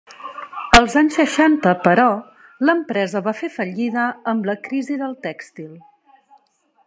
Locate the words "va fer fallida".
3.29-4.05